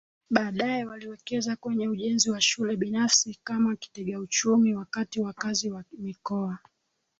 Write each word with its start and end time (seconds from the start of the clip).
baadaye 0.29 0.85
waliwekeza 0.85 1.55
kwenye 1.55 1.87
ujenzi 1.87 2.31
wa 2.31 2.41
shule 2.41 2.75
binafsi 2.75 3.39
kama 3.43 3.75
kitegauchumi 3.75 4.75
wakati 4.75 5.21
wakazi 5.21 5.71
wa 5.71 5.83
mikoa 5.97 6.57